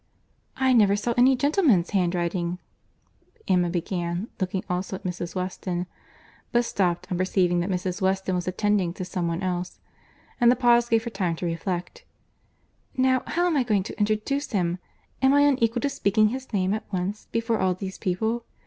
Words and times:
"I 0.57 0.73
never 0.73 0.95
saw 0.95 1.13
any 1.15 1.35
gentleman's 1.35 1.91
handwriting"—Emma 1.91 3.69
began, 3.69 4.29
looking 4.39 4.63
also 4.67 4.95
at 4.95 5.03
Mrs. 5.03 5.35
Weston; 5.35 5.85
but 6.51 6.65
stopped, 6.65 7.11
on 7.11 7.19
perceiving 7.19 7.59
that 7.59 7.69
Mrs. 7.69 8.01
Weston 8.01 8.33
was 8.33 8.47
attending 8.47 8.95
to 8.95 9.05
some 9.05 9.27
one 9.27 9.43
else—and 9.43 10.51
the 10.51 10.55
pause 10.55 10.89
gave 10.89 11.03
her 11.03 11.11
time 11.11 11.35
to 11.35 11.45
reflect, 11.45 12.03
"Now, 12.97 13.21
how 13.27 13.45
am 13.45 13.55
I 13.55 13.61
going 13.61 13.83
to 13.83 13.99
introduce 13.99 14.49
him?—Am 14.53 15.33
I 15.35 15.41
unequal 15.41 15.81
to 15.81 15.89
speaking 15.89 16.29
his 16.29 16.51
name 16.51 16.73
at 16.73 16.91
once 16.91 17.27
before 17.31 17.59
all 17.59 17.75
these 17.75 17.99
people? 17.99 18.45